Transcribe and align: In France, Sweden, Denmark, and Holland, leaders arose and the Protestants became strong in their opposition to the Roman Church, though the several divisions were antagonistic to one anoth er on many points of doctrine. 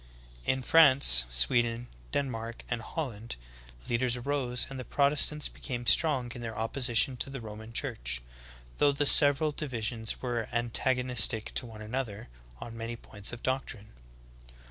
In 0.47 0.63
France, 0.63 1.25
Sweden, 1.29 1.87
Denmark, 2.11 2.63
and 2.67 2.81
Holland, 2.81 3.35
leaders 3.87 4.17
arose 4.17 4.65
and 4.67 4.79
the 4.79 4.83
Protestants 4.83 5.47
became 5.47 5.85
strong 5.85 6.31
in 6.33 6.41
their 6.41 6.57
opposition 6.57 7.15
to 7.17 7.29
the 7.29 7.39
Roman 7.39 7.71
Church, 7.71 8.19
though 8.79 8.91
the 8.93 9.05
several 9.05 9.51
divisions 9.51 10.19
were 10.19 10.49
antagonistic 10.51 11.53
to 11.53 11.67
one 11.67 11.81
anoth 11.83 12.09
er 12.09 12.27
on 12.59 12.75
many 12.75 12.95
points 12.95 13.31
of 13.31 13.43
doctrine. 13.43 13.89